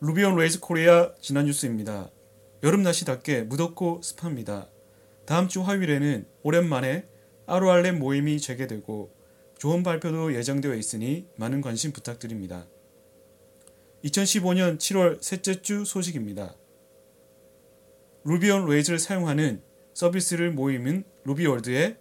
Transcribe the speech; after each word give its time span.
Ruby 0.00 0.24
on 0.24 0.36
Rails 0.36 0.60
Korea 0.60 1.12
지난 1.20 1.46
뉴스입니다. 1.46 2.10
여름 2.62 2.82
날씨답게 2.82 3.42
무덥고 3.42 4.00
습합니다. 4.02 4.68
다음 5.24 5.48
주 5.48 5.62
화요일에는 5.62 6.26
오랜만에 6.42 7.06
아로알렘 7.46 7.98
모임이 8.00 8.40
재개되고 8.40 9.14
좋은 9.56 9.82
발표도 9.82 10.34
예정되어 10.34 10.74
있으니 10.74 11.26
많은 11.36 11.60
관심 11.60 11.92
부탁드립니다. 11.92 12.66
2015년 14.04 14.78
7월 14.78 15.22
셋째 15.22 15.62
주 15.62 15.84
소식입니다. 15.84 16.54
Ruby 18.24 18.52
on 18.52 18.66
Rails를 18.66 18.98
사용하는 18.98 19.62
서비스를 19.94 20.50
모으는 20.50 21.04
루비월드에 21.24 21.98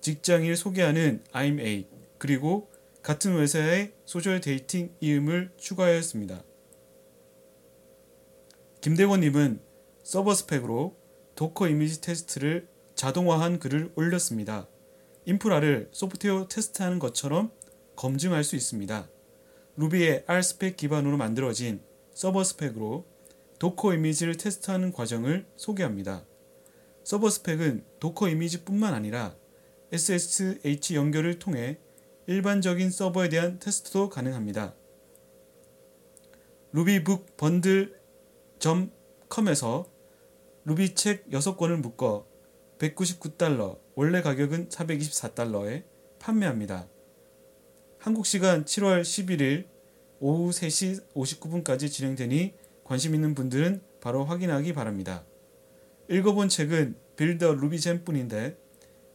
직장인을 0.00 0.56
소개하는 0.56 1.24
I'm 1.32 1.60
A 1.60 1.88
그리고 2.18 2.70
같은 3.02 3.36
회사의 3.36 3.92
소셜 4.04 4.40
데이팅 4.40 4.94
이음을 5.00 5.50
추가하였습니다. 5.58 6.42
김대건님은 8.86 9.58
Serverspec으로 10.04 10.94
Docker 11.34 11.66
이미지 11.66 12.00
테스트를 12.00 12.68
자동화한 12.94 13.58
글을 13.58 13.90
올렸습니다. 13.96 14.68
인프라를 15.24 15.88
소프트웨어 15.90 16.46
테스트하는 16.46 17.00
것처럼 17.00 17.50
검증할 17.96 18.44
수 18.44 18.54
있습니다. 18.54 19.08
Ruby의 19.76 20.22
RSpec 20.28 20.76
기반으로 20.76 21.16
만들어진 21.16 21.80
Serverspec으로 22.14 23.04
Docker 23.58 23.92
이미지를 23.92 24.36
테스트하는 24.36 24.92
과정을 24.92 25.46
소개합니다. 25.56 26.24
Serverspec은 27.02 27.84
Docker 27.98 28.28
이미지뿐만 28.28 28.94
아니라 28.94 29.34
SSH 29.90 30.94
연결을 30.94 31.40
통해 31.40 31.80
일반적인 32.28 32.92
서버에 32.92 33.30
대한 33.30 33.58
테스트도 33.58 34.10
가능합니다. 34.10 34.76
루비북 36.70 37.36
번들 37.36 38.05
.com에서 38.58 39.86
루비 40.64 40.94
책 40.94 41.28
6권을 41.30 41.76
묶어 41.76 42.26
199달러, 42.78 43.78
원래 43.94 44.20
가격은 44.20 44.68
424달러에 44.68 45.84
판매합니다. 46.18 46.88
한국 47.98 48.26
시간 48.26 48.64
7월 48.64 49.02
11일 49.02 49.66
오후 50.20 50.50
3시 50.50 51.12
59분까지 51.14 51.90
진행되니 51.90 52.54
관심 52.84 53.14
있는 53.14 53.34
분들은 53.34 53.82
바로 54.00 54.24
확인하기 54.24 54.72
바랍니다. 54.72 55.24
읽어본 56.08 56.48
책은 56.48 56.96
Build 57.16 57.54
a 57.54 57.60
Ruby 57.60 57.85
Gem 57.85 58.04
뿐인데 58.04 58.56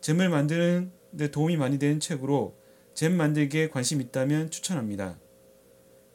gem을 0.00 0.28
만드는 0.28 0.92
데 1.16 1.30
도움이 1.30 1.56
많이 1.56 1.78
되는 1.78 2.00
책으로 2.00 2.56
gem 2.94 3.16
만들기에 3.16 3.68
관심 3.68 4.00
있다면 4.00 4.50
추천합니다. 4.50 5.18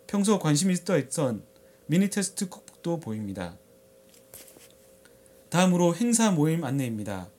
평소 0.07 0.39
관심 0.39 0.71
있어 0.71 0.97
있던 0.97 1.45
Minitest 1.87 2.49
Cookbook도 2.49 2.99
보입니다. 2.99 3.57
다음으로 5.49 5.95
행사 5.95 6.31
모임 6.31 6.63
안내입니다. 6.63 7.29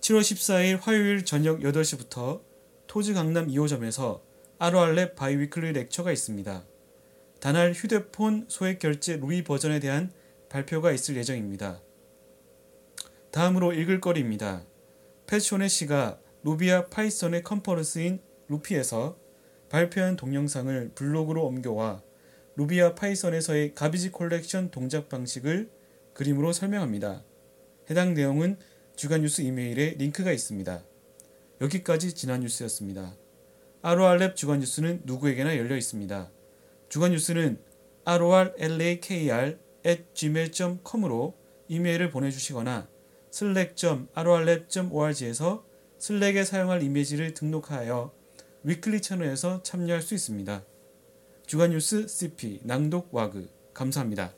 7월 0.00 0.20
14일 0.20 0.78
화요일 0.80 1.24
저녁 1.24 1.60
8시부터 1.60 2.42
토즈 2.86 3.14
강남 3.14 3.48
2호점에서 3.48 4.20
ROR랩 4.58 5.14
biweekly 5.14 5.72
lecture가 5.72 6.12
있습니다. 6.12 6.64
다날 7.40 7.72
휴대폰 7.72 8.44
소액 8.48 8.78
결제 8.78 9.16
루이 9.16 9.42
버전에 9.42 9.80
대한 9.80 10.12
발표가 10.50 10.92
있을 10.92 11.16
예정입니다. 11.16 11.80
다음으로 13.30 13.72
읽을 13.72 14.00
거리입니다. 14.00 14.62
Pat 15.26 15.35
Shaughnessy 15.35 15.68
씨가 15.68 16.18
Ruby와 16.42 16.88
Python의 16.88 17.44
컨퍼런스인 17.44 18.20
RuPy에서 18.48 19.16
발표한 19.70 20.16
동영상을 20.16 20.90
블로그로 20.94 21.46
옮겨와 21.46 22.02
Ruby와 22.56 22.94
Python에서의 22.94 23.74
garbage 23.74 24.10
collection 24.10 24.70
동작 24.70 25.08
방식을 25.08 25.70
그림으로 26.12 26.52
설명합니다. 26.52 27.24
해당 27.90 28.14
내용은 28.14 28.58
주간 28.94 29.22
뉴스 29.22 29.40
이메일에 29.40 29.96
링크가 29.98 30.30
있습니다. 30.32 30.84
여기까지 31.60 32.14
지난 32.14 32.40
뉴스였습니다. 32.40 33.16
ROR랩 33.82 34.36
주간 34.36 34.60
뉴스는 34.60 35.02
누구에게나 35.04 35.56
열려 35.56 35.76
있습니다. 35.76 36.30
주간 36.88 37.10
뉴스는 37.12 37.58
rorlakr 38.04 39.58
gmail.com으로 40.14 41.34
이메일을 41.68 42.10
보내주시거나 42.10 42.88
slack.rorlab.org에서 43.32 45.64
슬랙에 45.98 46.44
사용할 46.44 46.82
이미지를 46.82 47.32
등록하여 47.32 48.12
위클리 48.64 49.00
채널에서 49.00 49.62
참여할 49.62 50.02
수 50.02 50.14
있습니다. 50.14 50.64
주간 51.46 51.70
뉴스 51.70 52.06
CP 52.06 52.60
낭독 52.62 53.08
와그 53.12 53.48
감사합니다. 53.74 54.32